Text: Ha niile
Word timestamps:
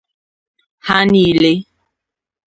Ha 0.87 0.97
niile 1.11 1.51